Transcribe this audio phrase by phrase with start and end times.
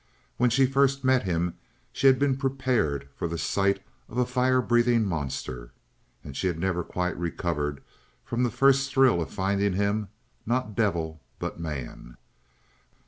[0.37, 1.59] When she first met him
[1.93, 5.73] she had been prepared for the sight of a firebreathing monster;
[6.23, 7.83] and she had never quite recovered
[8.25, 10.07] from the first thrill of finding him
[10.43, 12.17] not devil but man.